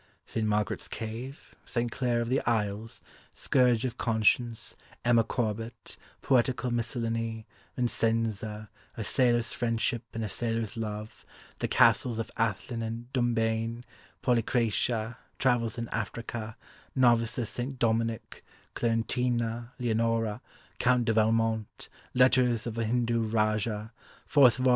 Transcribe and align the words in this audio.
"St. 0.25 0.47
Margaret's 0.47 0.87
Cave; 0.87 1.53
St. 1.63 1.91
Claire 1.91 2.21
of 2.21 2.29
the 2.29 2.41
Isles; 2.47 3.03
Scourge 3.35 3.85
of 3.85 3.99
Conscience; 3.99 4.75
Emma 5.05 5.23
Corbett; 5.23 5.95
Poetical 6.23 6.71
Miscellany; 6.71 7.45
Vincenza; 7.75 8.71
A 8.97 9.03
Sailor's 9.03 9.53
Friendship 9.53 10.01
and 10.15 10.23
a 10.23 10.27
Sailor's 10.27 10.75
Love; 10.75 11.23
The 11.59 11.67
Castles 11.67 12.17
of 12.17 12.31
Athlin 12.35 12.81
and 12.81 13.13
Dumbayn; 13.13 13.83
Polycratia; 14.23 15.17
Travels 15.37 15.77
in 15.77 15.87
Africa; 15.89 16.57
Novice 16.95 17.37
of 17.37 17.47
St. 17.47 17.77
Dominick; 17.77 18.43
Clarentina; 18.73 19.73
Leonora; 19.77 20.41
Count 20.79 21.05
de 21.05 21.13
Valmont; 21.13 21.89
Letters 22.15 22.65
of 22.65 22.75
a 22.79 22.85
Hindu 22.85 23.21
Rajah; 23.21 23.93
Fourth 24.25 24.57
Vol. 24.57 24.69